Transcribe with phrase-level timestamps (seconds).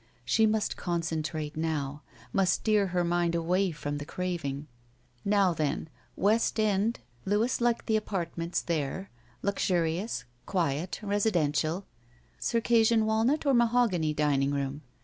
[0.25, 2.01] She must concentrate now—
[2.33, 4.65] ^must steer her mind away from the craving!
[5.23, 9.11] Now then: West End Avenue^ Louis liked the apartments there.
[9.43, 10.25] Luxurious.
[10.47, 10.99] Quiet.
[11.03, 11.85] Residential.
[12.39, 14.81] Circassian walnut or mahogany dining room?